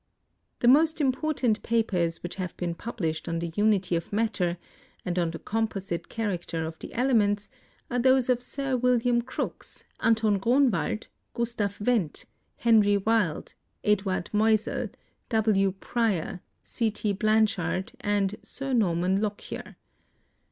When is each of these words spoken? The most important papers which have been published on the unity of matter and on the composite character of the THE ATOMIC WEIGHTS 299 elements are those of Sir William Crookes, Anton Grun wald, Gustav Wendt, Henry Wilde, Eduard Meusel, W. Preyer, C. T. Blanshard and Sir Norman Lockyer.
The 0.61 0.67
most 0.67 0.99
important 0.99 1.61
papers 1.61 2.23
which 2.23 2.33
have 2.37 2.57
been 2.57 2.73
published 2.73 3.29
on 3.29 3.37
the 3.37 3.51
unity 3.55 3.95
of 3.95 4.11
matter 4.11 4.57
and 5.05 5.19
on 5.19 5.29
the 5.29 5.37
composite 5.37 6.09
character 6.09 6.65
of 6.65 6.73
the 6.79 6.87
THE 6.87 6.95
ATOMIC 6.95 6.97
WEIGHTS 7.17 7.49
299 7.85 7.91
elements 7.91 7.91
are 7.91 8.11
those 8.11 8.27
of 8.29 8.41
Sir 8.41 8.77
William 8.77 9.21
Crookes, 9.21 9.83
Anton 9.99 10.39
Grun 10.39 10.71
wald, 10.71 11.07
Gustav 11.35 11.77
Wendt, 11.79 12.25
Henry 12.57 12.97
Wilde, 12.97 13.53
Eduard 13.83 14.31
Meusel, 14.33 14.89
W. 15.29 15.71
Preyer, 15.73 16.41
C. 16.63 16.89
T. 16.89 17.13
Blanshard 17.13 17.93
and 18.01 18.37
Sir 18.41 18.73
Norman 18.73 19.21
Lockyer. 19.21 19.75